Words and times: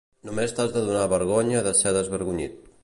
Només 0.29 0.55
t'has 0.59 0.73
de 0.77 0.83
donar 0.87 1.05
vergonya 1.13 1.63
de 1.69 1.77
ser 1.83 1.95
desvergonyit. 1.99 2.63